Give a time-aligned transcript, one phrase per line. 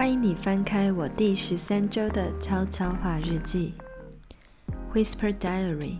[0.00, 3.74] 欢迎你翻开我第十三周的悄悄话日记
[4.94, 5.98] ，Whisper Diary。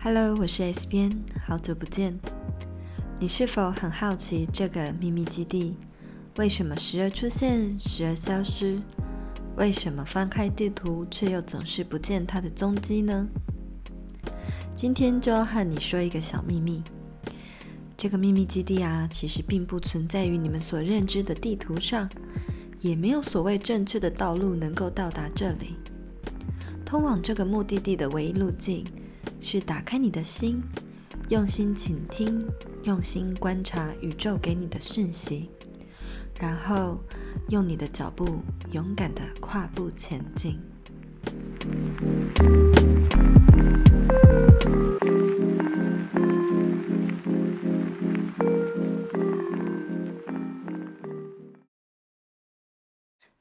[0.00, 1.10] Hello，我是 S 编，
[1.44, 2.16] 好久不见。
[3.18, 5.76] 你是否很好奇这个秘密基地
[6.36, 8.80] 为什么时而出现，时而消失？
[9.56, 13.26] 为什么翻开地图却又总是不见它的踪迹呢？
[14.76, 16.80] 今天就要和你说一个小秘密。
[18.00, 22.08] 这个秘密基地啊，其实并不存在于你们所认知的地图上，
[22.80, 25.74] 也没有所谓正确的道路能够到达这里。
[26.82, 28.86] 通往这个目的地的唯一路径，
[29.38, 30.62] 是打开你的心，
[31.28, 32.42] 用心倾听，
[32.84, 35.50] 用心观察宇宙给你的讯息，
[36.40, 36.98] 然后
[37.50, 38.40] 用你的脚步
[38.72, 40.58] 勇敢地跨步前进。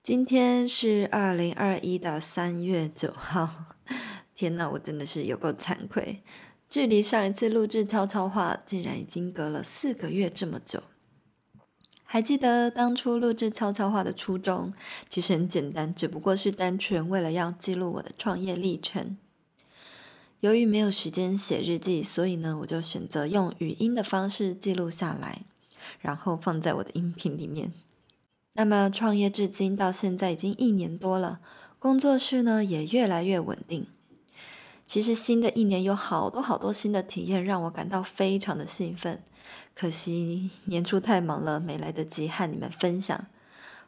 [0.09, 3.75] 今天是二零二一的三月九号，
[4.33, 6.23] 天哪，我真的是有够惭愧，
[6.67, 10.81] 距离上一次录制悄悄话竟然已经隔了四个月这么久。
[12.03, 14.73] 还记得当初录制悄悄话的初衷，
[15.07, 19.15] 其实很简单，只不过是单纯为了要记录我的创业历程。
[20.39, 25.43] 由于没有时间写日记，所以呢，我就选择用语音的方式记录下来，
[25.99, 27.71] 然后放在我的音频里面。
[28.59, 31.39] 那么创业至今到现在已经一年多了，
[31.79, 33.87] 工作室呢也越来越稳定。
[34.85, 39.23] 其实新的一年有好多好多新的体验，让我感到非常的兴奋。
[39.73, 43.27] 可惜年初太忙了，没来得及和你们分享。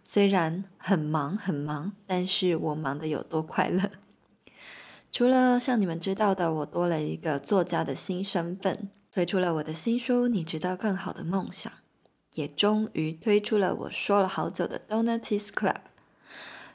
[0.05, 3.91] 虽然很忙很忙，但是我忙得有多快乐？
[5.11, 11.69] 除了像你们知道的，我多了一个作家的新身份，推出了我的新书《你值得更好的梦想》。
[12.35, 15.75] 也终于推出了我说了好久的 Donuties Club。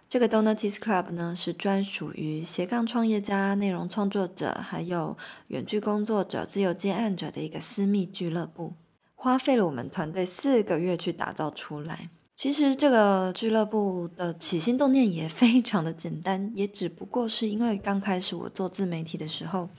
[0.09, 5.17] 这个 Donuties Club 呢，是专属于斜杠创业家、内容创作者，还有
[5.49, 8.75] 远距工作者、自由接案者的一个私密俱乐部。
[9.15, 12.11] 花费了我们团队四个月去打造出来。
[12.37, 19.71] 其实这个俱乐部的起心动念也非常的简单，也只不过是因为刚开始我做自媒体的时候，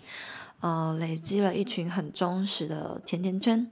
[0.59, 3.71] 呃，累积了一群很忠实的甜甜圈。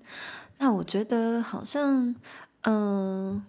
[0.58, 2.16] 那我觉得好像，
[2.62, 3.44] 嗯、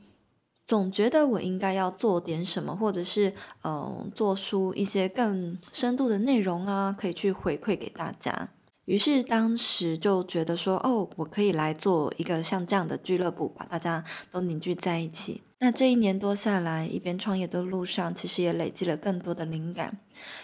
[0.67, 8.49] 总觉得我应该要做点什么，或者是嗯、做出一些更深度的内容啊，可以去回馈给大家。
[8.87, 15.43] 于是当时就觉得说，哦，我可以来做一个像这样的俱乐部，把大家都凝聚在一起。
[15.59, 19.99] 那这一年多下来，一边创业的路上，其实也累积了更多的灵感。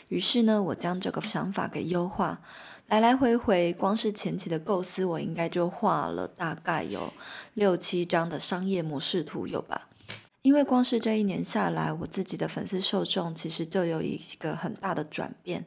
[0.08, 2.40] 于是呢，我将这个想法给优化。
[2.92, 7.10] 来来回回，光是前期的构思，我应该就画了大概有
[7.54, 9.88] 六七张的商业模式图，有吧？
[10.42, 15.64] 因为光是这一年下来，我自己的粉丝受众其实就有一个很大的转变。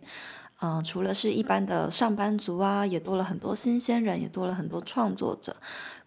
[0.62, 5.56] 嗯、除了是一般的上班族啊，也多了很多新鲜人，也多了很多创作者，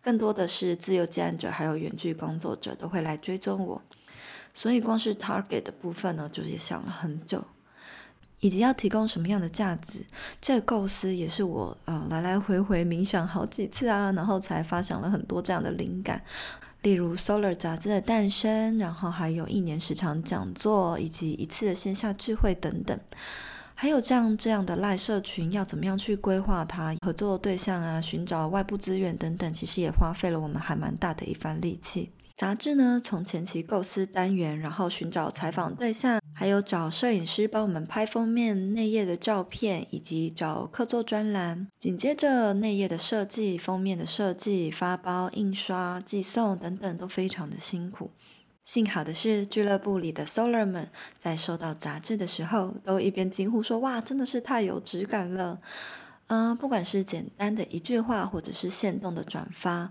[0.01, 3.83] 更多的是自由接案者，还有远距工作者都会来追踪我。
[4.55, 7.43] 所以光是 target 的部分呢，就也想了很久。
[8.41, 10.05] 以及要提供什么样的价值，
[10.41, 16.23] 这个构思也是我啊、来来回回冥想好几次啊，然后才发想了很多这样的灵感，
[16.83, 22.99] 例如 Solar 杂志的诞生，然后还有一年十场讲座，以及一次的线下聚会等等，
[23.75, 32.11] 还有这样这样的赖社群要怎么样去规划它，合作对象啊，寻找外部资源等等，其实也花费了我们还蛮大的一番力气。
[32.39, 41.67] 杂志呢，从前期构思单元，然后寻找采访对象，还有找摄影师帮我们拍封面、内页的照片，以及找客座专栏。
[41.81, 48.13] 紧接着内页的设计、封面的设计、发包、印刷、寄送等等，都非常的辛苦。
[48.63, 50.89] 幸好的是，俱乐部里的 Solar 们
[51.19, 55.61] 在收到杂志的时候，都一边惊呼说：“哇，真的是太有质感了！”、
[56.29, 59.91] 呃，不管是简单的一句话，或者是限动的转发，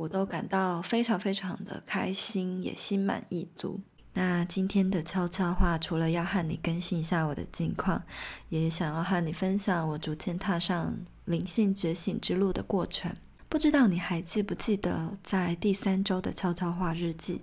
[0.00, 3.78] 我都感到非常非常的开心，也心满意足。
[4.14, 8.02] 那今天的悄悄话，除了要和你更新一下我的近况，
[8.48, 13.14] 也想要和你分享我逐渐踏上灵性觉醒之路的过程。
[13.50, 17.42] 不知道你还记不记得，在第三周的悄悄话日记，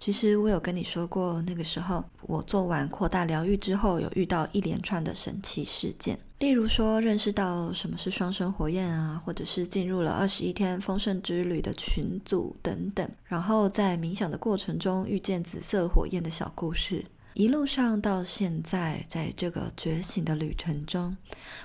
[0.00, 17.04] 其实我有跟你说过，那个时候我做完扩大疗愈之后，有遇到一连串的神奇事件，例如说认识到什么是双生火焰啊，或者是进入了二十一天丰盛之旅的群组等等，然后在冥想的过程中遇见紫色火焰的小故事。
[17.34, 21.14] 一路上到现在，在这个觉醒的旅程中，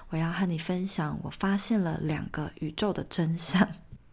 [0.09, 3.65] 我要和你分享，我发现了两个宇宙的真相。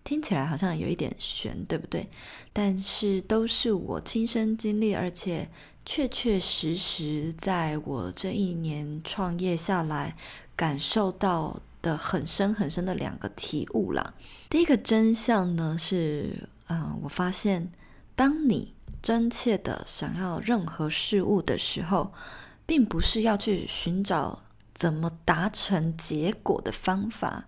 [0.04, 2.08] 听起来好像有一点悬，对不对？
[2.52, 5.48] 但是都是我亲身经历，而且
[5.86, 10.16] 确确实实在我这一年创业下来
[10.56, 14.14] 感受到的很深很深的两个体悟啦。
[14.50, 17.70] 第一个真相呢是，嗯，我发现
[18.14, 22.12] 当你真切的想要任何事物的时候，
[22.66, 24.42] 并不是要去寻找
[24.74, 27.46] 怎么达成结果的方法。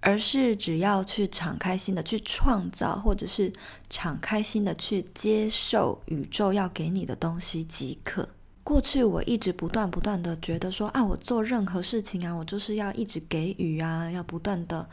[0.00, 3.52] 而是只要去敞开心的去创造，或者是
[3.88, 8.28] 敞开心的去接受宇宙要给你的东西即可。
[8.62, 14.88] 过去我一直不断不断的觉得说啊，我做任何事情啊，我就是要一直给予啊，要不断的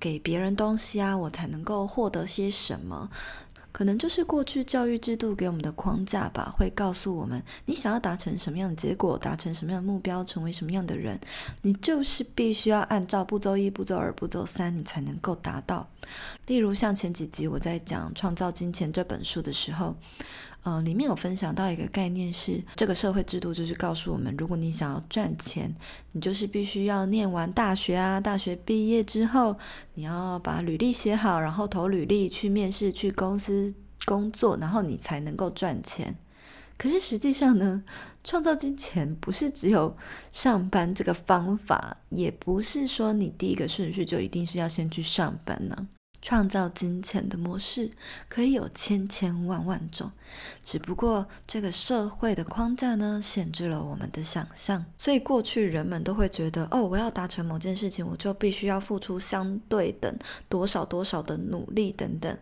[0.00, 3.08] 给别人东西啊，我才能够获得些什么。
[3.80, 11.18] 可能就是过去教育制度给我们的框架吧，会告诉我们，你想要达成什么样的结果，达成什么样的目标，成为什么样的人，
[11.62, 15.88] 你就是必须要按照步骤一、步骤二、步骤三，你才能够达到。
[16.46, 19.96] 例如像前几集我在讲《创造金钱》这本书的时候。
[20.62, 25.74] 呃，里面有分享到一个概念是，这个社会制度就是告诉我们，如果你想要赚钱，
[26.12, 29.56] 你就是必须要念完大学啊，大学毕业之后，
[29.94, 33.74] 你要把履历写好，然后投履历去面试，去公司
[34.04, 36.16] 工作，然后你才能够赚钱。
[36.76, 37.82] 可是实际上呢，
[38.22, 39.96] 创造金钱不是只有
[40.32, 45.88] 上班这个方法，也不是说你第一个顺序就一定是要先去上班呢。
[46.22, 47.90] 创造金钱的模式
[48.28, 50.10] 可以有千千万万种，
[50.62, 54.84] 只不过这个社会的框架呢，限制了我们的想象。
[54.98, 60.14] 所以过去人们都会觉得，哦，我要达成某件事情，我就必须要付出相对等
[60.48, 62.36] 多少多少的努力等等。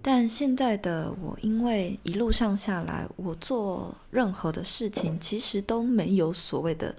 [0.00, 6.92] 但现在的我，因为一路上下来，我做任何的事情，其实都没有所谓的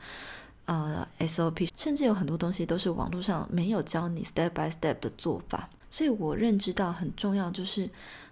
[0.65, 5.67] 呃 SOP，甚至有很多东西都是网络上没有教你 step by step 的做法。
[5.93, 7.87] 所以我认知到很重要，就是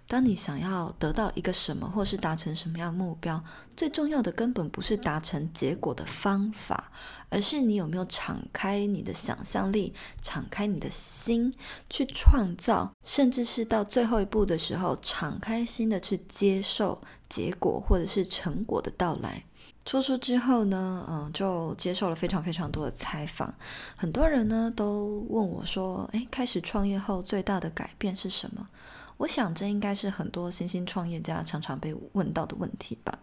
[0.08, 3.40] 当你想要得到一个什么，或是达成什么样目标，
[3.76, 6.90] 最重要的根本不是达成结果的方法，
[7.28, 11.54] 而是你有没有敞开你的想象力，敞开你的心
[11.88, 19.44] 去创造，甚至是到最后一步的时候，敞开心的去接受结果或者是成果的到来。
[19.84, 23.52] 出书之后呢，嗯，就接受了非常非常多的采访，
[23.96, 28.68] 很多人呢都问我说：“诶，开始创业后最大的改变是什么？”
[29.18, 33.18] 我想这应该是很多新兴创业家常常被问到的问题吧。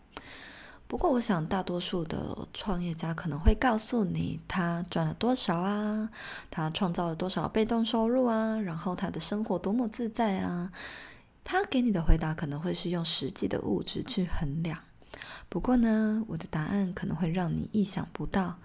[0.87, 6.09] 不过，我想大多数的创业家可能会告诉你他赚了多少啊，
[6.49, 10.71] 他创造了多少被动收入啊，然后他的生活多么自在啊。
[11.43, 14.77] 他给你的回答可能会是用实际的物质去衡量。
[15.49, 18.55] 不过呢，我的答案可能会让你意想不到，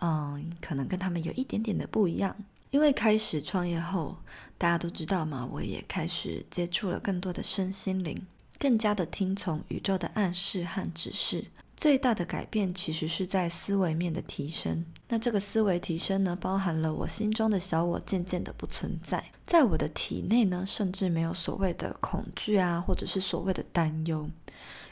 [0.00, 2.36] 嗯，可能跟他们有一点点的不一样。
[2.70, 4.14] 因为开始创业后，
[4.58, 8.14] 大家都知道嘛，我也开始接触了更多的身心灵，
[8.58, 11.46] 更加的听从宇宙的暗示和指示。
[11.78, 14.84] 最大的改变其实是在思维面的提升。
[15.08, 24.28] 那这个思维提升呢，包含了我心中的小我渐渐的不存在，在我的体内呢，甚至没有所谓的恐惧啊，或者是所谓的担忧，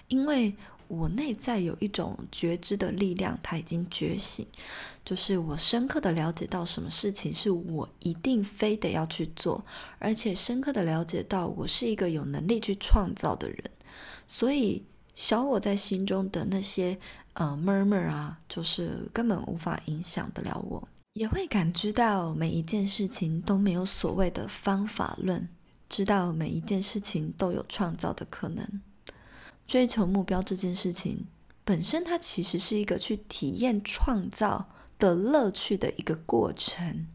[0.09, 0.55] 因为。
[0.89, 4.47] 我内在有一种觉知的力量，它已经觉醒，
[5.05, 9.65] 就是我深刻的了解到什么事情是我一定非得要去做，
[9.99, 13.59] 而且深刻的了解到我是一个有能力去创造的人，
[14.27, 14.85] 所以
[15.15, 16.99] 小我在心中的那些
[17.35, 25.49] 呃 murmur 啊，就是根本无法影响得了我，也会感知到每一件事情都没有所谓的方法论，
[25.89, 28.83] 知道每一件事情都有创造的可能。
[29.67, 31.27] 追求目标这件事情
[31.65, 34.69] 本身，它其实是一个去体验创造
[34.99, 37.09] 的乐趣的一个过程。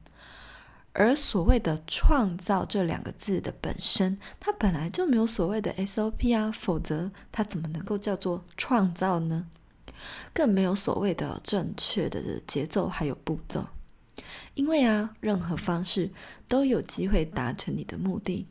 [0.94, 9.48] 而所谓的“创造”这两个字的本身，它本来就没有所谓的 SOP 啊，否则它怎么能够叫做创造呢？
[10.34, 13.68] 更没有所谓的正确的节奏还有步骤。
[14.56, 16.12] 因为啊，任何方式
[16.50, 18.48] 都有机会达成你的目的。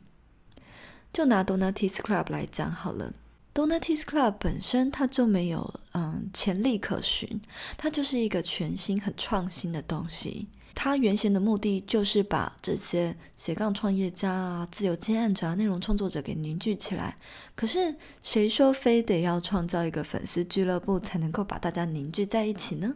[1.13, 3.13] 就拿 Donatis Club 来讲好了。
[3.53, 7.41] Donatis Club 本身它就没有嗯潜力可循，
[7.77, 10.47] 它就是一个全新很创新的东西。
[10.73, 17.17] 它原先的目的就是把这些斜杠创业家啊、自由接案者啊、内容创作者给凝聚起来。
[17.53, 22.95] 可是谁说非得要创造一个粉丝俱乐部才能够把大家凝聚在一起呢？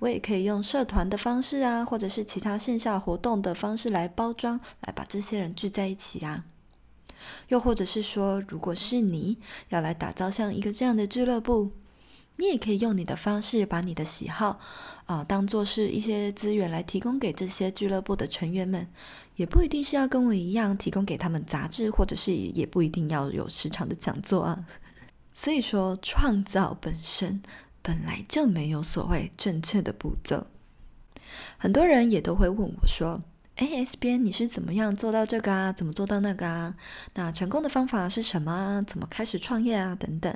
[0.00, 6.57] 我也可以用社团的方式啊，或者是其他线下活动的方式来包装，来把这些人聚在一起呀、啊。
[7.48, 11.72] 又或者是说，如果是你要来打造像一个这样的俱乐部，
[12.36, 14.60] 你也可以用你的方式，把你的喜好
[15.06, 18.86] 啊、当做是一些资源来提供给这些俱乐部的成员们，
[19.36, 24.66] 也不一定是要跟我一样提供给他们杂志，或者是也不一定要有时长的讲座啊。
[25.32, 27.42] 所以说，创造本身
[27.80, 30.46] 本来就没有所谓正确的步骤。
[31.56, 33.20] 很多人也都会问我说
[33.58, 35.72] ：“哎，S 边，你是怎么样做到这个啊？
[35.72, 36.76] 怎么做到那个啊？
[37.14, 38.82] 那成功的方法是什么啊？
[38.82, 39.96] 怎么开始创业啊？
[39.96, 40.32] 等等。”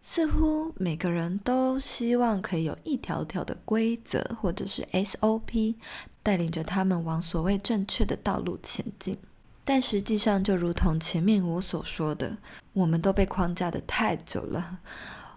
[0.00, 5.74] 似乎每个人都希望可以有一条条的规则或者是 SOP，
[6.22, 9.18] 带领着他们往所谓正确的道路前进。
[9.64, 12.36] 但实际上，就如同前面我所说的，
[12.72, 14.78] 我们都被框架的太久了。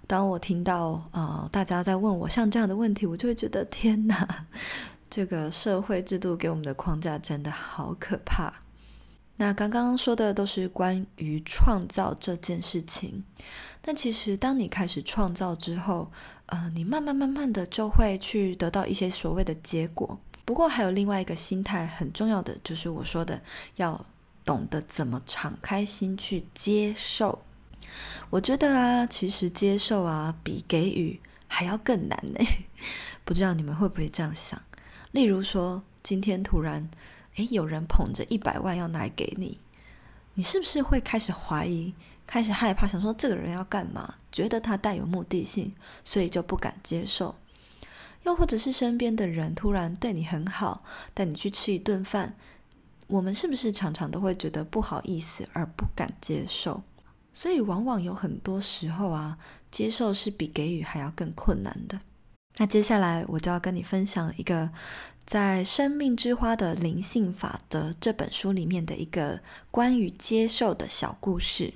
[0.08, 4.46] 当我听到呃大家在问我像这样的问题，我就会觉得天哪，
[5.16, 8.54] 这个社会制度给我们的框架真的好可怕。
[9.38, 13.24] 那刚刚说的都是关于创造这件事情。
[13.82, 16.12] 但其实，当你开始创造之后，
[16.48, 20.20] 呃，你慢慢慢慢的就会去得到一些所谓的结果。
[20.44, 23.42] 不过，还有另外一个心态很重要的，就是我说的，
[23.78, 24.06] 要
[24.44, 27.42] 懂得怎么敞开心去接受。
[28.30, 32.46] 我觉得啊，其实接受啊，比给予还要更难呢。
[33.24, 34.62] 不知道你们会不会这样想？
[35.16, 36.90] 例如说，今天突然，
[37.36, 39.58] 诶，有人捧着一百万要拿给你，
[40.34, 41.94] 你是不是会开始怀疑？
[42.28, 44.16] 开始害怕，想说这个人要干嘛？
[44.30, 47.34] 觉得他带有目的性，所以就不敢接受。
[48.24, 52.36] 又或者是身边的人突然对你很好，带你去吃一顿饭，
[53.08, 56.84] 我们是不是常常都会觉得不好意思而不敢接受？
[57.34, 59.38] 所以往往有很多时候啊，
[59.72, 62.02] 接受是比给予还要更困难的。
[62.58, 64.70] 那接下来我就要跟你分享一个
[65.26, 71.74] 在《生命之花的灵性法则》这本书里面的一个关于接受的小故事。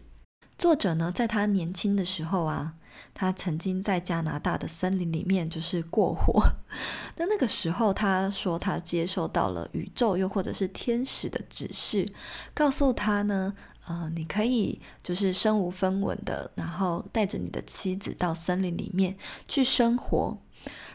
[0.58, 2.76] 作者呢，在他年轻的时候啊，
[3.14, 6.42] 他曾经在加拿大的森林里面就是过活。
[7.18, 12.08] 那那个时候，他说他接受到了宇宙又或者是天使的指示，
[12.54, 13.54] 告诉他呢，
[13.88, 19.18] 呃，你可以就是身无分文的，然后带着你的妻子到森林里面
[19.48, 20.38] 去生活。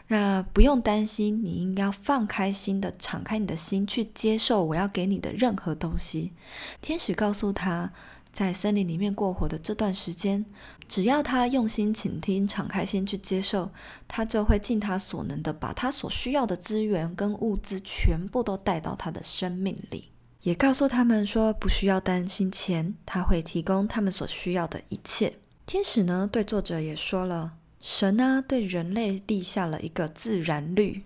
[0.07, 6.33] 那不用担心，你应该放开心的，敞开你的心去接受我要给你的任何东西。
[6.81, 7.91] 天使告诉他。
[8.35, 10.45] 在森林里面过活的这段时间，
[10.89, 13.71] 只要他用心倾听、敞开心去接受，
[14.09, 20.09] 他就会尽他所能的把他所需要的资源跟物资全部都带到他的生命里，
[20.41, 25.37] 也告诉他们说不需要担心钱，他会提供他们所需要的一切。
[25.65, 27.53] 天使呢，对作者也说了，
[27.87, 31.03] 神啊，对人类立下了一个自然律，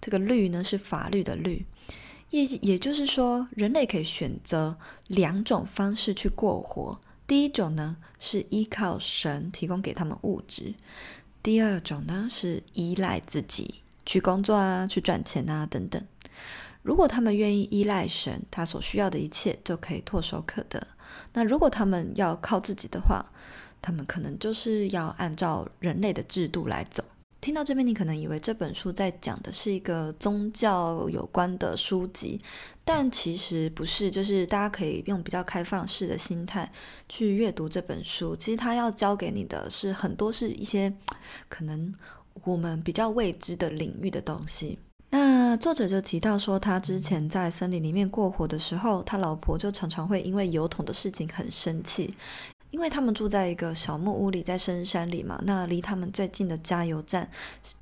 [0.00, 1.66] 这个律呢是法律的律。
[2.30, 7.00] 也也就是说，人类可以选择两种方式去过活。
[7.26, 10.74] 第一种呢，是依靠神提供给他们物质；
[11.42, 16.00] 第二种呢，是依赖自己去工作啊，去赚钱啊等等。
[16.82, 20.86] 如果他们愿意依赖神，他所需要的一切就可以唾手可得。
[21.32, 23.26] 那如果他们要靠自己的话，
[23.82, 27.02] 他们可能就是要按照人类的制度来走。
[27.40, 32.38] 听到这边，你可能以为这本书在讲的是一个宗教有关的书籍，
[32.84, 34.10] 但其实不是。
[34.10, 36.70] 就是大家可以用比较开放式的心态
[37.08, 38.36] 去阅读这本书。
[38.36, 40.92] 其实他要教给你的是很多是一些
[41.48, 41.94] 可能
[42.44, 44.78] 我们比较未知的领域的东西。
[45.08, 52.14] 那作者就提到说，他之前在森林里面过活的时候，他老婆就常常会因为油桶的事情很生气。
[52.70, 57.28] 因为他们住在一个小木屋里，在深山里嘛，那离他们最近的加油站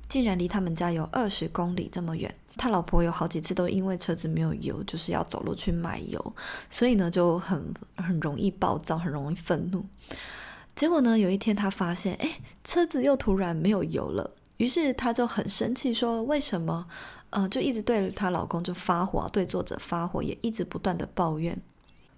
[0.07, 2.33] 竟然离他们家有二十公里这么远。
[2.57, 6.33] 他老婆有好几次都因为车子没有油，就是要走路去买油，
[6.69, 9.85] 所以呢就很很容易暴躁，很容易愤怒。
[10.75, 16.87] 结果呢，有一天他发现，哎，车子又突然没有油了，于是他就很生气，说为什么？
[17.29, 21.55] 呃，就一直对她老公就发火，对作者发火，也一直不断的抱怨。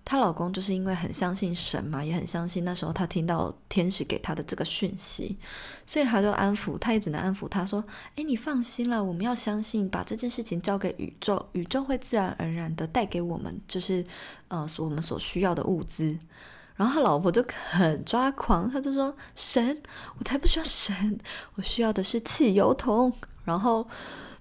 [0.03, 5.37] 她老公就是因为很相信神嘛，也很相信那时候他听到天使给他的这个讯息，
[5.85, 7.83] 所以他就安抚，他也只能安抚他说
[8.17, 14.03] ：“诶，你放心啦，我们要相信，把这件事情交给宇宙，宇宙会自然而然的带给我们，就是
[14.49, 16.17] 呃，我们所需要的物资。”
[16.75, 19.81] 然后他老婆就很抓狂，他就说：“神，
[20.17, 21.19] 我才不需要神，
[21.55, 23.13] 我需要的是汽油桶。”
[23.45, 23.87] 然后。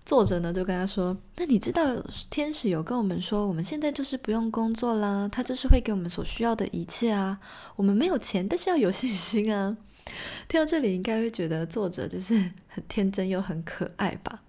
[0.07, 1.83] 作者呢就跟他说：“那你知道
[2.31, 7.39] 天使有跟我们说，我们现在就是不用工作啦，他就是会给我们所需要的一切啊。
[7.77, 9.77] 我们没有钱，但是要有信心啊。
[10.49, 12.35] ”听到这里，应该会觉得作者就是
[12.67, 14.43] 很天真又很可爱吧？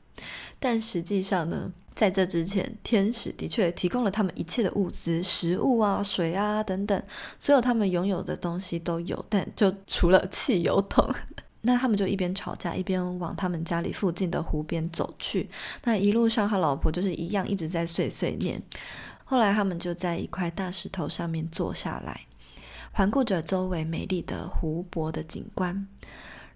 [0.60, 7.04] 但实际上呢，在这之前，天使的确提供了他们一切的物资，食物啊、水啊等等，
[7.38, 11.14] 所有他们拥有的东西都有，但就除了汽油桶。
[11.62, 15.50] 那他们就一边吵架，一边往他们家里附近的湖边走去。
[15.84, 18.62] 那一路上，他老婆就是一样一直在碎碎念。
[19.24, 22.22] 后来，他们就在一块大石头上面坐下来，
[22.92, 25.88] 环顾着周围美丽的湖泊的景观。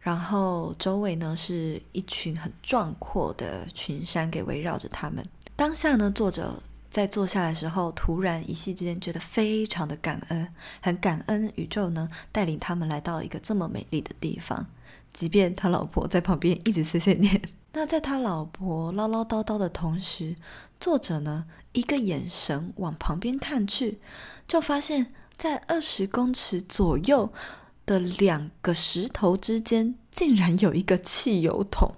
[0.01, 5.25] 然后，周围呢是一群很壮阔的群山给围绕着他们。
[5.55, 10.47] 当下呢，作者在坐下来的时候，突然一夕之间觉得非常的感恩，
[10.81, 14.67] 很感恩宇宙呢带领他们来到一个这么美丽的地方。
[15.15, 17.41] 即便他老婆在旁边一直碎碎念，
[17.71, 20.35] 那在他老婆唠唠叨叨的同时，
[20.77, 23.99] 作者呢一个眼神往旁边看去，
[24.45, 27.31] 就发现，在二十公尺左右
[27.85, 31.93] 的两个石头之间，竟然有一个汽油桶。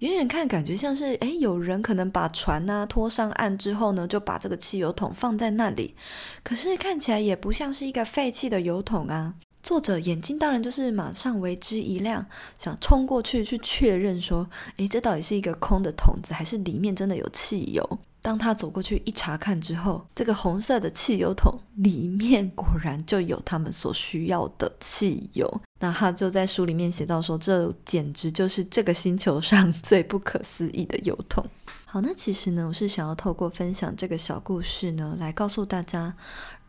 [0.00, 5.94] 远远看，感觉像是诶，有人可能把船啊拖上岸之后呢，就把这个汽油桶放在那里。
[6.42, 9.36] 可是看起来也不像是一个废弃的油桶啊。
[9.64, 12.26] 作者眼睛当然就是马上为之一亮，
[12.58, 25.60] 想冲过去去确认说：“诶，这到底是一个空的桶子，还是里面真的有汽油？”当他走过去一查看之后，这个红色的汽油桶里面果然就有他们所需要的汽油。
[25.80, 31.42] 那他就在书里面写到说：“这简直就是这个星球上最不可思议的油桶。”
[31.86, 36.14] 好，那其实呢，我是想要透过分享这个小故事呢，来告诉大家。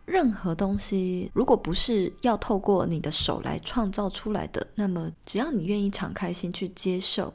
[0.05, 7.33] 任何东西，如果不是要透过你的手来创造出来的，那么只要你愿意敞开心去接受，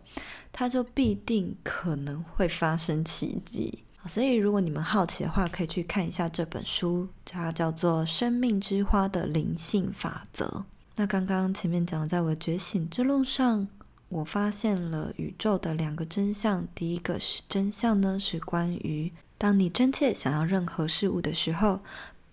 [0.53, 3.85] 它就必定可能会发生奇迹。
[4.07, 10.47] 所以，如果你们好奇的话，可以去看一下这本书，它叫做《生命之花的灵性法则》。
[10.97, 13.67] 那刚刚前面讲，在我觉醒之路上，
[14.09, 16.67] 我发现了宇宙的两个真相。
[16.75, 21.81] 第一个是真相呢，是关于当你真切想要任何事物的时候。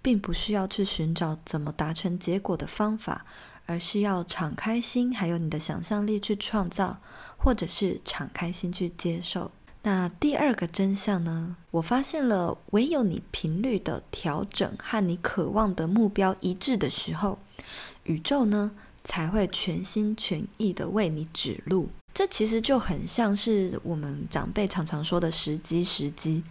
[0.08, 3.26] 并不需要去寻找怎么达成结果的方法，
[3.66, 7.02] 而是要敞开心，还有你的想象力去创造，
[7.36, 9.52] 或者是敞开心去接受。
[9.84, 11.58] 那第二个真相呢？
[11.72, 17.38] 我发现了，唯有你频率的调整和你渴望的目标一致的时候，
[18.04, 18.72] 宇宙呢
[19.04, 21.90] 才会全心全意的为你指路。
[22.14, 26.46] 这其实就很像是我们长辈常常说的时机，时机。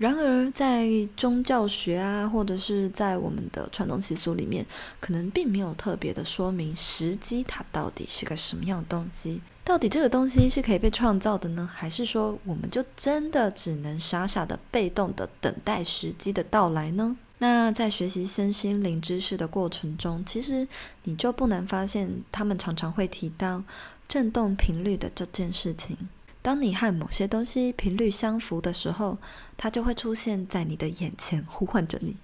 [0.00, 4.64] 然而，在宗教学啊，或者是在我们的传统习俗里面，
[4.98, 9.42] 可能并没有特别的说明时机它到底是个什么样的东西。
[9.62, 17.14] 到底这个东西是可以被创造的呢，还是说我们就真的只能傻傻的被动的等待时机的到来呢？
[17.36, 20.66] 那在学习身心灵知识的过程中，其实
[21.04, 23.62] 你就不难发现，他们常常会提到
[24.08, 25.98] 振动频率的这件事情。
[26.42, 29.18] 当你和某些东西频率相符的时候，
[29.56, 32.14] 它就会出现在你的眼前，呼唤着你；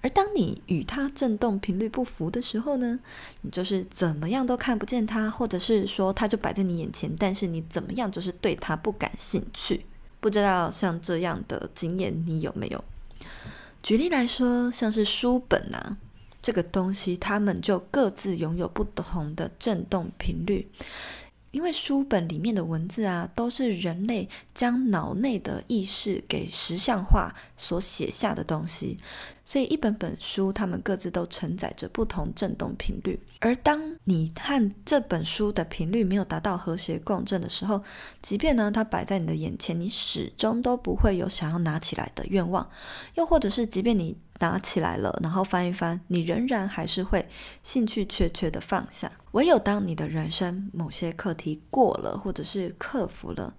[0.00, 2.98] 而当你与它振动频率不符的时候呢，
[3.42, 9.84] 你就是怎么样都看不见它，或者是说它就摆在你眼前，但是你怎么样就是对它不感兴趣。
[10.20, 12.84] 不知道像这样的经验你有没有？
[13.82, 15.96] 举例来说，像是书本啊，
[16.42, 20.66] 这个东西，它们就各自拥有不同的振动频率。
[21.50, 28.98] 因为书本里面的文字啊，都是人类将脑内的意识给实像化所写下的东西，
[29.44, 33.18] 所以一本本书，它们各自都承载着不同振动频率。
[33.40, 37.82] 而当你看这本书的频率没有达到和谐共振的时候，
[38.22, 42.70] 即便呢它摆在你的眼前，你始终都不会有想要拿起来的愿望，
[43.14, 47.28] 又或者是即便你拿起来了，然后翻一翻，你仍然还是会
[47.62, 49.10] 兴趣缺缺的放下。
[49.32, 53.54] 唯有当你的人生某些课题过了，或者是克服了，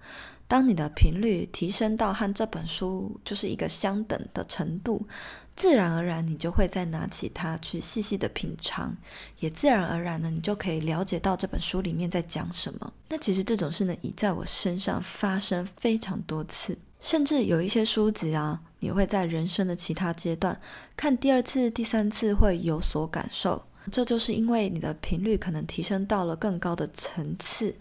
[0.48, 5.08] 当你的频率提升到和这本书就是一个相等的程度，
[5.56, 8.98] 自然而然你就会再拿起它去细细的品尝，
[9.40, 12.94] 也自然而然呢，你就可以了解到这本书里面在讲什么。
[13.08, 20.60] 那其实这种事呢，已在我身上发生非常多次，甚至有一些书籍啊，你会在人生的其他阶段
[20.98, 23.64] 看第二次、第三次会有所感受。
[23.92, 27.74] 这就是因为你的频率可能提升到了更高的层次，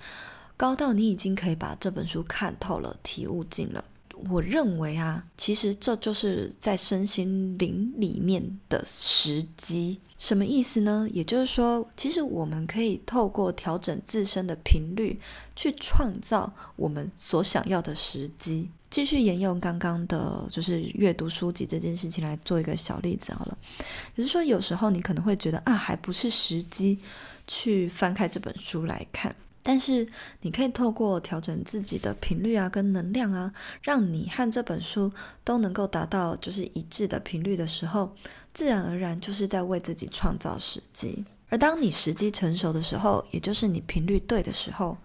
[0.57, 3.85] 高到你已经可以把这本书看透了、体悟尽了。
[4.31, 10.01] 我认为啊，其实这就是在身心灵里面的时机。
[10.21, 11.09] 什么意思呢？
[11.15, 15.19] 也就是说，其实我们可以透过调整自身的频率，
[15.57, 18.71] 去创造我们所想要的时机。
[18.91, 23.57] 继续沿用刚刚的，就是阅读书籍这件事情来做一个小例子好了。
[24.15, 26.99] 比如说，有时候你可能会觉得啊，还不是时机
[27.47, 29.35] 去翻开这本书来看。
[29.63, 30.09] 但是
[30.41, 35.13] 你可以透过调整自己的频率啊，跟能量啊，让你和这本书
[35.45, 38.15] 都能够达到就是一致的频率的时候，
[38.55, 41.25] 自然而然就是在为自己创造时机。
[41.51, 44.97] 而当你时机成熟的时候，也就是你频率对的时候，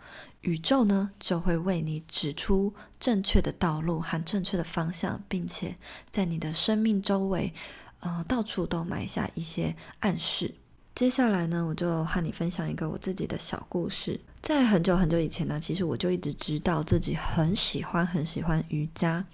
[0.41, 5.75] 宇宙呢就会为你指出正确的道路和正确的方向，并且
[6.11, 7.51] 在你的生命周围，
[7.99, 10.53] 呃，到处都埋下一些暗示。
[10.93, 14.17] 接下来呢，我就和你分享一个我自己的小故事。
[14.45, 19.25] 在很久很久以前呢，其实我就一直知道自己很喜欢很喜欢瑜伽，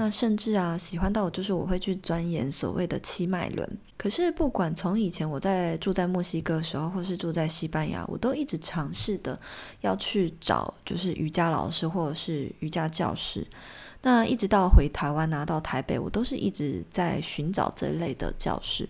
[0.00, 3.68] 那甚至啊喜欢到就是我会去钻研所谓的七脉轮。
[3.96, 9.36] 可是不管从以前我在住在墨西哥的时候，或是住在西班牙，我都一直尝试的
[9.80, 13.44] 要去找就是瑜伽老师或者是瑜伽教室。
[14.00, 18.88] 那一直到回台湾拿到台北，我都是一直在寻找这类的教室，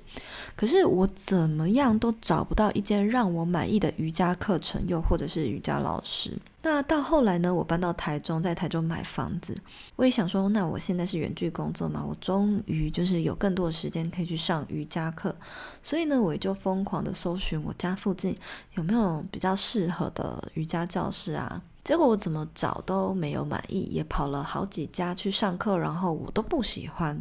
[0.54, 6.38] 可是我怎么样都找不到一间让我满意的瑜伽课程，又或者是瑜伽老师。
[6.70, 9.56] 那到后来呢，我搬到台中，在台中买房子，
[9.96, 15.34] 我也想说，那我现在是远距工作嘛，我终于就是有更多的时间可以去上瑜伽课，
[15.82, 18.36] 所以呢，我也就疯狂的搜寻我家附近
[18.74, 21.62] 有没有比较适合的瑜伽教室啊。
[21.82, 27.18] 结果我怎么找都没有满意，也跑了好几家去上课，然后我都不喜欢，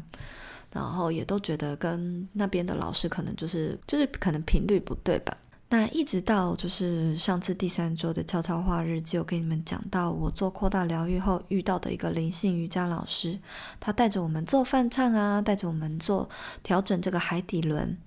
[0.74, 5.38] 然后也都觉得跟那边的老师可能就是就是可能频率不对吧。
[5.70, 13.38] 那一直到就是上次第三周的悄悄话日记，我跟你们讲到我做扩大疗愈后遇到的一个灵性瑜伽老师，
[13.80, 16.30] 他带着我们做梵唱啊，带着我们做
[16.64, 17.98] 调整这个海底轮，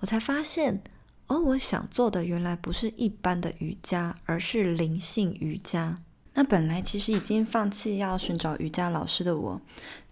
[0.00, 0.82] 我才发现。
[1.28, 5.98] 而我想做的原来不是一般的瑜伽，而是灵性瑜伽。
[6.34, 9.60] 那本来其实已经放弃要寻找瑜伽老师的我，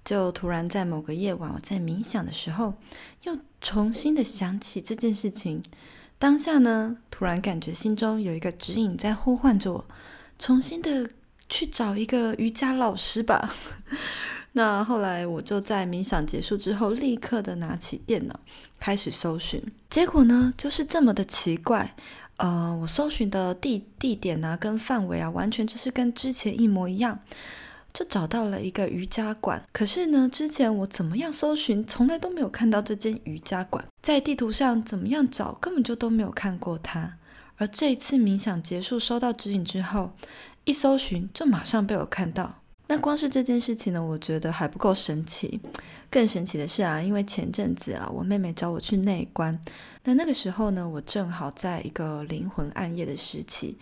[0.02, 2.74] 就突然在某个夜晚，我在冥想的时候，
[3.24, 5.62] 又重新的想起这件事情。
[6.20, 9.86] 当下呢，突然感觉心中有一个指引在呼唤着我，
[10.38, 11.08] 重新的
[11.48, 13.50] 去找一个瑜伽老师吧。
[14.52, 18.38] 那后来我就在冥想结束之后，立刻的拿起电脑
[18.78, 21.94] 开始搜寻，结果呢就是这么的奇怪，
[22.36, 27.20] 呃，我搜寻的地地点啊跟范围啊，完全就是跟之前一模一样，
[27.92, 29.62] 就找到了一个瑜伽馆。
[29.72, 37.16] 可是呢，之前我怎么样搜寻，从来都没有看到这间瑜伽馆，在地图上怎么样找，根本就都没有看过它。
[37.56, 40.12] 而这一次冥想结束，收到指引之后，
[40.64, 42.56] 一搜寻就马上被我看到。
[42.86, 45.60] 那光是这件事情呢，我觉得还不够神奇。
[46.10, 49.56] 更神奇的是啊，因为前阵子啊，我妹妹找我去内观，
[50.02, 53.78] 那那个时候呢，我正好在一个灵魂暗夜的时期，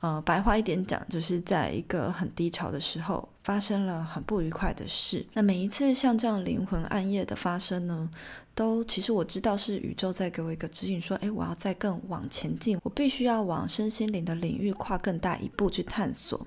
[0.00, 5.24] 呃，白话一点讲，就是在一个很低潮的时候，发生了很不愉快的事。
[5.32, 8.10] 那每一次像这样灵魂暗夜的发生呢，
[8.56, 16.44] 都其实我知道是宇宙在给我一个指引，说，诶，我要再更往前进，我必须要往身心灵的领域跨更大一步去探索。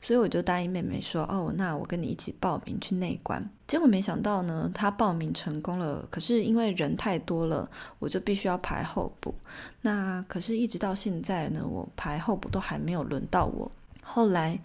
[0.00, 6.06] 所以我就答应妹妹说：“哦，那我跟你一起报名去内观。”结果没想到呢，她报名成功了。
[6.08, 9.34] 可是因为人太多了，我就必须要排候补。
[9.80, 13.68] 那可是，一直到现在呢，我排候补都还没有轮到我。
[14.04, 14.56] 后来。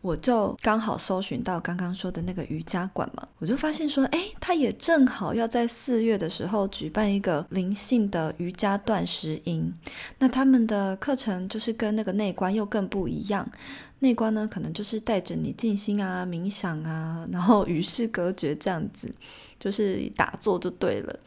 [0.00, 9.74] 我就刚好搜寻到刚刚说的那个瑜伽馆嘛，我就发现说，哎，他也正好要在四月的时候举办一个灵性的瑜伽断食营。
[10.18, 13.48] 那他们的课程就是跟那个内观又更不一样。
[14.00, 19.12] 内观呢，可能就是带着你静心啊、冥想啊，然后与世隔绝这样子，
[19.58, 21.18] 就是打坐就对了。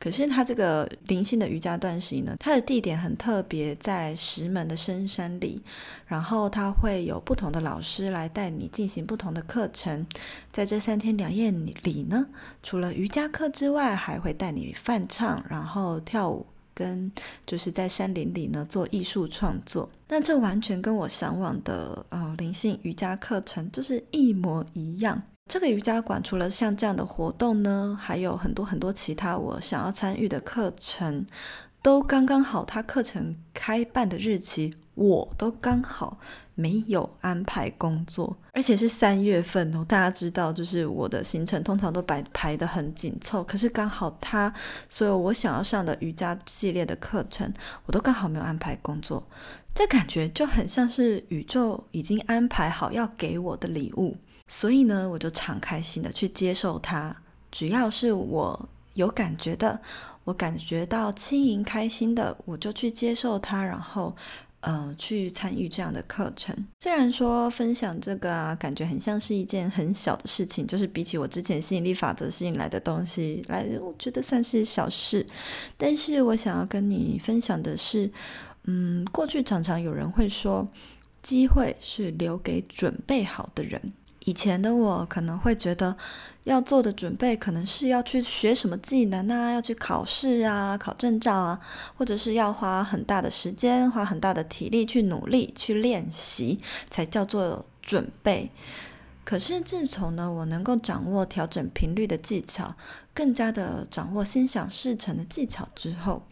[0.00, 5.62] 可是他这个灵性的瑜伽断食呢，它的地点很特别，在石门的深山里，
[6.06, 10.04] 然后他会有不同的老师来带你进行不同的课程。
[10.52, 12.26] 在这三天两夜里呢，
[12.62, 16.44] 除了瑜伽课之外，还会带你泛唱，然后跳舞。
[16.76, 17.10] 跟
[17.46, 25.20] 就是在山林里呢做艺术创作，那这完全跟我向往的呃灵性瑜伽课程就是一模一样。
[25.50, 31.24] 这个瑜伽馆除了像这样的活动呢，还有很多很多其他我想要参与的课程，
[31.80, 32.64] 都刚刚好。
[32.64, 36.18] 它课程开办的日期我都刚好。
[36.58, 39.84] 没有安排工作，而且是三月份哦。
[39.86, 44.52] 大家知道，就是我的行程通常都摆排得很紧凑，可是刚好他
[44.88, 47.52] 所有我想要上的瑜伽系列的课程，
[47.84, 49.22] 我都刚好没有安排工作。
[49.74, 54.16] 这感觉就很像是宇宙已经安排好要给我的礼物，
[54.48, 57.14] 所以呢，我就敞开心的去接受它。
[57.52, 59.78] 只要是我有感觉的，
[60.24, 64.16] 我感觉到轻盈开心的，我就去接受它，然后。
[64.66, 75.24] 呃，去参与这样的课程，虽然说分享这个啊，感觉很像是一件很小的事情，就是比起我之前吸引力法则吸引来的东西来，我觉得算是小事。
[75.78, 78.10] 但是我想要跟你分享的是，
[78.64, 80.66] 嗯，过去常常有人会说，
[81.22, 83.80] 机会是留给准备好的人。
[84.24, 85.96] 以前的我可能会觉得，
[86.46, 91.60] 要做的准备可能是要去学什么技能啊，要去考试啊，考证照啊，
[91.96, 98.48] 或者是要花很大的时间、花很大的体力去努力去练习，才叫做准备。
[99.24, 102.76] 可是自从呢，我能够掌握调整频率的技巧，
[103.12, 106.22] 更加的掌握心想事成的技巧之后，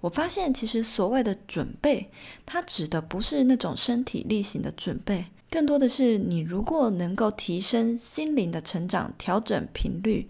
[0.00, 2.10] 我发现其实所谓的准备，
[2.46, 5.26] 它指的不是那种身体力行的准备。
[5.52, 10.26] 更多的是，你如果能够提升心灵的成长，调整频率，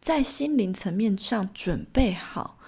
[0.00, 2.58] 在心灵层面上准备好，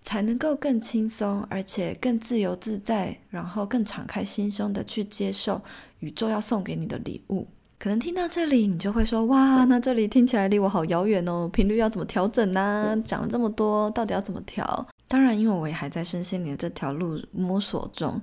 [0.00, 5.60] 才能够更轻松，而且更自由自在，然后更敞开心胸的去接受
[5.98, 7.46] 宇宙要送给你的礼物。
[7.78, 12.96] 可能听到这里，你就会说：“哇，那这里听起来离我好遥远哦，频率要怎么调整呢？
[13.04, 18.18] 讲了这么多，到底要怎么调？”当然，因为我也还在身心灵的这条路摸索中。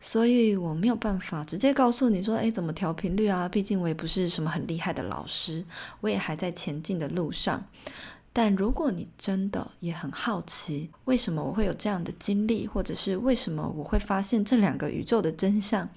[0.00, 3.48] 所以我没有办法直接告诉你说，诶，怎么调频率啊？
[3.48, 5.64] 毕竟我也不是什么很厉害的老师，
[6.00, 7.66] 我也还在前进的路上。
[8.32, 15.88] 但如果你真的也很好奇，为什么我会有这样的经历，或者是为什么我会发现这两个宇宙的真相，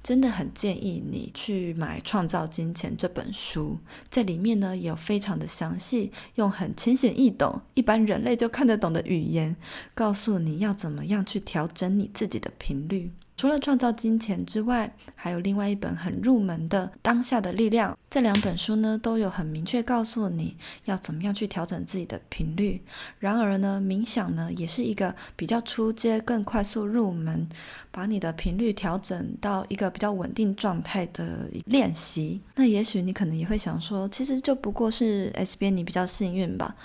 [0.00, 3.76] 真的很建议你去买《创造金钱》这本书，
[4.08, 9.56] 在里面呢有非常的详细，用很浅显易懂、一般人类就看得懂的语言，
[9.92, 13.10] 告诉你要怎么样去调整你自己的频率。
[13.40, 17.90] 除了创造金钱之外，还有另外一本很入门的《当下的力量》。
[18.10, 22.82] 这两本书呢，都有很明确告诉你要怎么样去调整自己的频率。
[23.18, 27.48] 然而呢，冥想呢，也是一个比较初阶、更快速入门，
[27.90, 32.42] 把你的频率调整到一个比较稳定状态的练习。
[32.56, 36.76] 那也许你可能也会想说，其实就不过是 S 编你比较幸运吧。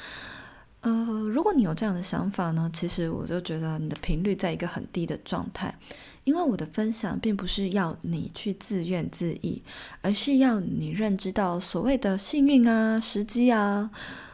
[0.80, 0.94] 呃，
[1.34, 5.76] 如果你有这样的想法呢，其实我就觉得你的频率在一个很低的状态。
[6.26, 9.62] 因为我的分享并不是要你去自怨自艾，
[10.02, 13.92] 而是要你认知到所谓的幸运啊、时机啊，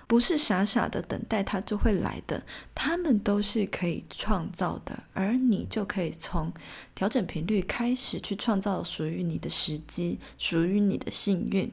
[0.08, 6.52] 不是傻傻的等待它就会来的，它们都是可以创造的，而你就可以从
[6.96, 11.70] 调整频率开始去创造属于你的时机，属于你的幸运。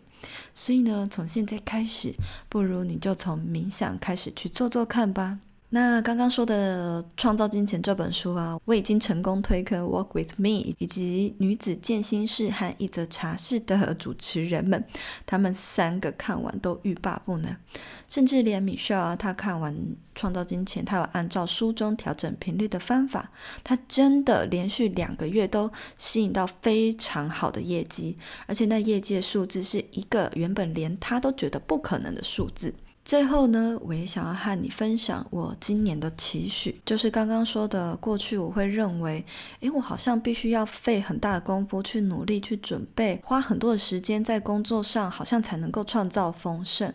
[0.52, 2.12] 所以呢，从现在开始，
[2.48, 5.38] 不如你就从冥想开始去做做看吧。
[5.70, 14.83] 那刚刚说的《创造金钱》这本书啊，我已经成功推坑 Walk with Me 以及女子健心室和一则茶室的主持人们，
[15.26, 17.54] 他们三个看完都欲罢不能，
[18.09, 19.74] 甚至连 Michelle 啊，他看完
[20.14, 23.31] 《创造金钱》，他有按照书中调整频率的方法，
[23.62, 32.72] 他真的连续两个月都吸引到非常好的业绩，而且那业绩的数字是一个原本连他都觉得不可能的数字。
[33.09, 39.25] 最后呢，我也想要和你分享我今年的期许，就是刚刚说的，过去我会认为，
[39.61, 46.92] 诶，我好像必须要费很大的功夫去努力去准备，花很多的时间在工作上，好像才能够创造丰盛。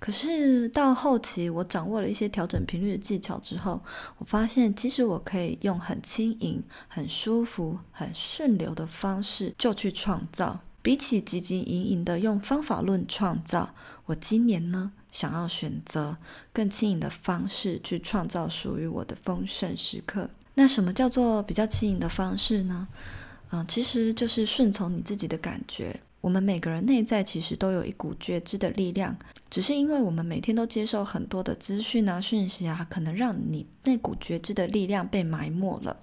[0.00, 3.80] 可是到后期，我掌握了一些调整频率的技巧之后，
[4.18, 10.58] 我发现其实我可以用很轻盈、很舒服、很顺流的方式就去创造。
[10.82, 13.72] 比起汲汲营营的用方法论创造，
[14.06, 16.16] 我今年呢，想要选择
[16.52, 20.28] 更轻盈的方式去创造属于我的丰盛时刻。
[20.54, 22.88] 那什么叫做比较轻盈的方式呢？
[23.50, 26.00] 嗯、其实就是顺从你自己的感觉。
[26.22, 29.16] 我们每个人内在其实都有一股觉知的力量，
[29.50, 35.96] 只是因为我们每天都接受很多的资讯啊、讯息啊，可能让你那股觉知的力量被埋没了。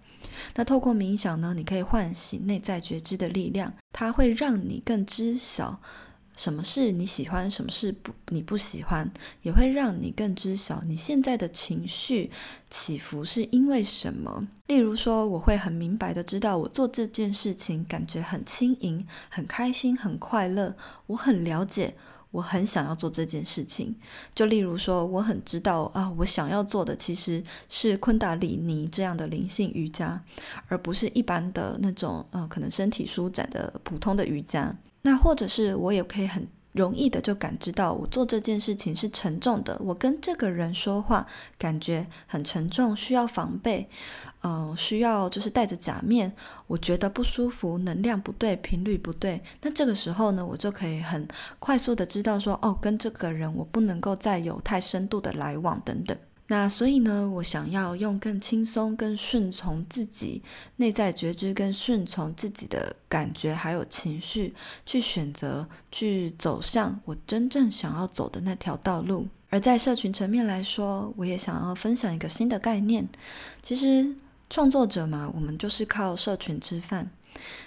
[0.55, 5.81] 那透过冥想呢，你可以唤醒内在觉知的力量，它会让你更知晓
[6.39, 12.31] 什么是你喜欢，什么是不你不喜欢，也会让你更知晓你现在的情绪
[12.69, 14.47] 起伏是因为什么。
[14.67, 20.73] 例如说，我会很明白的知道，我做这件事情感觉很轻盈、很开心、很快乐，
[21.07, 21.95] 我很了解。
[22.31, 23.93] 我很想要做这件事情，
[24.33, 30.23] 就例如说，我很知道啊，我想要做的其实是昆达里尼这样的灵性瑜伽，
[30.67, 34.73] 而不是一般的那种呃，可能身体舒展的普通的瑜伽。
[35.01, 41.25] 那或者是我也可以很容易的就感知到，我做这件事情是沉重的，我跟这个人说话
[41.57, 43.89] 感觉很沉重，需要防备。
[44.41, 46.31] 嗯、呃，需要就是戴着假面，
[46.67, 49.41] 我觉得不舒服，能量不对，频率不对。
[49.61, 51.27] 那这个时候呢，我就可以很
[51.59, 56.17] 快速的知道说，哦，跟这个人我不能够再有太深度的来往等等。
[56.49, 60.43] 那所以呢，我想要用更轻松、更顺从自己
[60.75, 64.53] 内在觉知，更顺从自己的感觉还有情绪，
[64.85, 69.25] 去选择去走向我真正想要走的那条道路。
[69.49, 73.07] 而在社群层面来说，我也想要分享一个新的概念，
[73.63, 74.15] 其实。
[74.51, 77.07] 创作者嘛，我们就是靠社群吃饭，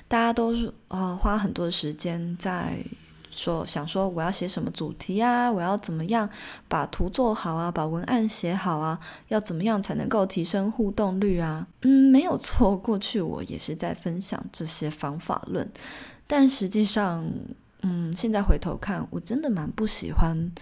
[0.09, 2.85] 大家都是呃花很多时间在
[3.33, 6.29] 说想说我要写什么主题啊，我要怎么样
[6.69, 11.67] 把图做好啊，把文案写好啊，要怎么样才能够提升互动率啊？
[11.81, 15.69] 嗯，没有错，过去我也是在分享这些方法论，
[16.27, 17.29] 但实际上，
[17.81, 20.53] 嗯，现在回头看，我真的蛮不喜欢。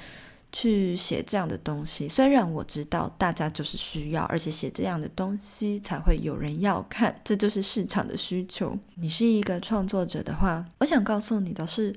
[0.52, 8.76] 去写这样的东西，虽然我知道大家就是需要，而且写这样的东西才会有人要看，这就是市场的需求。
[8.96, 11.94] 你是一个创作者的话，我想告诉你的是，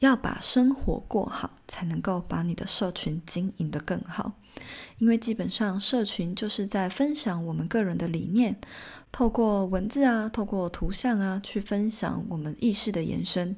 [0.00, 4.32] 要把生活过好，才能够把你的社群经营得更好。
[4.98, 8.58] 因为基本上社群就是在分享我们个人的理念，
[9.12, 13.56] 透过文字啊，透过图像啊，去分享我们意识的延伸。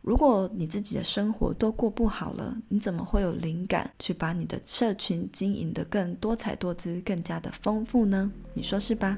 [0.00, 8.32] 如果你自己的生活都过不好了，你怎么会有灵感去把你的社群经营得更多彩多姿、更加的丰富呢？
[8.54, 9.16] 你说是吧？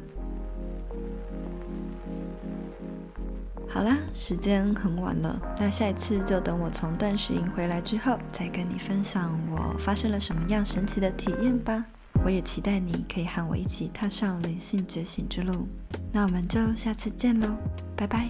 [3.68, 11.85] 好啦，时间很晚了，那下一次就等我从断食营回来之后，再跟你分享我发生了什么样神奇的体验吧。
[12.24, 15.66] 我也期待你可以和我一起踏上灵性觉醒之路。
[16.12, 17.48] 那我们就下次见喽，
[17.96, 18.29] 拜拜。